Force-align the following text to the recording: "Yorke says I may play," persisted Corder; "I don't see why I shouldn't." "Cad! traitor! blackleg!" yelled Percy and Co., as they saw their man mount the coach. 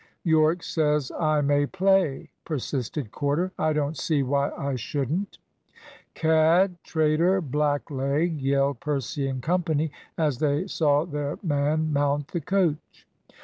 "Yorke 0.23 0.63
says 0.63 1.11
I 1.11 1.41
may 1.41 1.67
play," 1.67 2.31
persisted 2.43 3.11
Corder; 3.11 3.51
"I 3.59 3.71
don't 3.71 3.95
see 3.95 4.23
why 4.23 4.49
I 4.49 4.75
shouldn't." 4.75 5.37
"Cad! 6.15 6.83
traitor! 6.83 7.39
blackleg!" 7.39 8.41
yelled 8.41 8.79
Percy 8.79 9.27
and 9.27 9.43
Co., 9.43 9.63
as 10.17 10.39
they 10.39 10.65
saw 10.65 11.05
their 11.05 11.37
man 11.43 11.93
mount 11.93 12.29
the 12.29 12.41
coach. 12.41 13.05